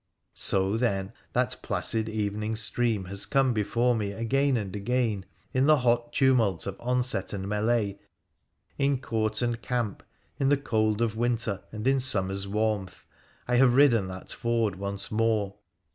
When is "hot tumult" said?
5.77-6.65